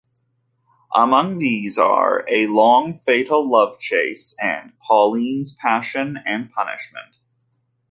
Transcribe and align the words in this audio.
Among 0.95 1.37
these 1.37 1.77
are 1.77 2.25
"A 2.27 2.47
Long 2.47 2.97
Fatal 2.97 3.47
Love 3.47 3.77
Chase" 3.79 4.35
and 4.41 4.73
"Pauline's 4.79 5.53
Passion 5.53 6.17
and 6.25 6.51
Punishment". 6.51 7.17